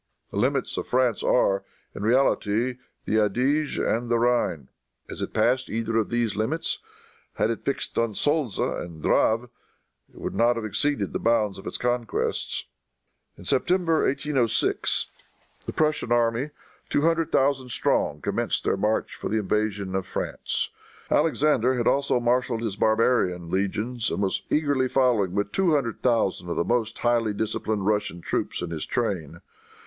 The 0.31 0.37
limits 0.37 0.77
of 0.77 0.87
France 0.87 1.21
are, 1.21 1.63
in 1.93 2.01
reality, 2.01 2.77
the 3.05 3.17
Adige 3.23 3.77
and 3.77 4.09
the 4.09 4.17
Rhine. 4.17 4.69
Has 5.07 5.21
it 5.21 5.31
passed 5.31 5.69
either 5.69 5.95
of 5.99 6.09
these 6.09 6.35
limits? 6.35 6.79
Had 7.35 7.51
it 7.51 7.63
fixed 7.63 7.99
on 7.99 8.09
the 8.09 8.15
Solza 8.15 8.63
and 8.83 9.03
the 9.03 9.07
Drave, 9.07 9.43
it 10.11 10.19
would 10.19 10.33
not 10.33 10.55
have 10.55 10.65
exceeded 10.65 11.13
the 11.13 11.19
bounds 11.19 11.59
of 11.59 11.67
its 11.67 11.77
conquests." 11.77 12.65
In 13.37 13.45
September, 13.45 14.01
1806, 14.05 15.11
the 15.67 15.71
Prussian 15.71 16.11
army, 16.11 16.49
two 16.89 17.01
hundred 17.03 17.31
thousand 17.31 17.69
strong, 17.69 18.21
commenced 18.21 18.63
their 18.63 18.77
march 18.77 19.13
for 19.15 19.29
the 19.29 19.37
invasion 19.37 19.93
of 19.93 20.07
France. 20.07 20.71
Alexander 21.11 21.75
had 21.75 21.85
also 21.85 22.19
marshaled 22.19 22.63
his 22.63 22.75
barbarian 22.75 23.51
legions 23.51 24.09
and 24.09 24.23
was 24.23 24.41
eagerly 24.49 24.87
following, 24.87 25.33
with 25.35 25.51
two 25.51 25.75
hundred 25.75 26.01
thousand 26.01 26.49
of 26.49 26.55
the 26.55 26.63
most 26.65 26.97
highly 26.97 27.35
disciplined 27.35 27.85
Russian 27.85 28.19
troops 28.21 28.63
in 28.63 28.71
his 28.71 28.87
train. 28.87 29.41